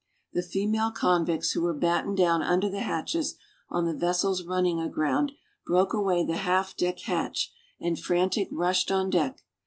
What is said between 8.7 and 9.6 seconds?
on deck.